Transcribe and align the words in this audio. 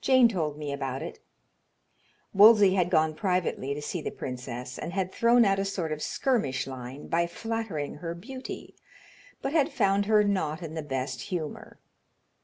Jane 0.00 0.26
told 0.26 0.58
me 0.58 0.72
about 0.72 1.00
it. 1.00 1.20
Wolsey 2.32 2.74
had 2.74 2.90
gone 2.90 3.14
privately 3.14 3.72
to 3.72 3.80
see 3.80 4.02
the 4.02 4.10
princess, 4.10 4.76
and 4.76 4.92
had 4.92 5.12
thrown 5.12 5.44
out 5.44 5.60
a 5.60 5.64
sort 5.64 5.92
of 5.92 6.02
skirmish 6.02 6.66
line 6.66 7.06
by 7.06 7.28
flattering 7.28 7.98
her 7.98 8.16
beauty, 8.16 8.74
but 9.40 9.52
had 9.52 9.72
found 9.72 10.06
her 10.06 10.24
not 10.24 10.60
in 10.60 10.74
the 10.74 10.82
best 10.82 11.20
humor. 11.30 11.78